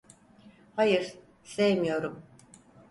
Hayır, 0.75 1.13
sevmiyorum. 1.43 2.23